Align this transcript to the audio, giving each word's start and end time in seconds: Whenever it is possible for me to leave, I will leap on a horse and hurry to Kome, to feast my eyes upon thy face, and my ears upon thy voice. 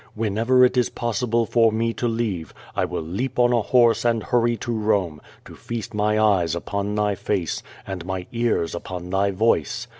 Whenever 0.15 0.65
it 0.65 0.77
is 0.77 0.89
possible 0.89 1.45
for 1.45 1.71
me 1.71 1.93
to 1.93 2.07
leave, 2.07 2.55
I 2.75 2.85
will 2.85 3.03
leap 3.03 3.37
on 3.37 3.53
a 3.53 3.61
horse 3.61 4.03
and 4.03 4.23
hurry 4.23 4.57
to 4.57 4.71
Kome, 4.71 5.19
to 5.45 5.53
feast 5.55 5.93
my 5.93 6.19
eyes 6.19 6.55
upon 6.55 6.95
thy 6.95 7.13
face, 7.13 7.61
and 7.85 8.03
my 8.03 8.25
ears 8.31 8.73
upon 8.73 9.11
thy 9.11 9.29
voice. 9.29 9.85